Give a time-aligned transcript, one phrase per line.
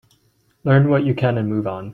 [0.63, 1.89] Learn what you can and move on.